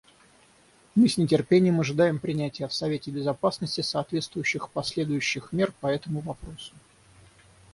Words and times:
Мы 0.95 1.07
с 1.09 1.17
нетерпением 1.19 1.79
ожидаем 1.79 2.17
принятия 2.17 2.67
в 2.67 2.73
Совете 2.73 3.11
Безопасности 3.11 3.81
соответствующих 3.81 4.71
последующих 4.71 5.51
мер 5.51 5.71
по 5.79 5.85
этому 5.85 6.21
вопросу. 6.21 6.73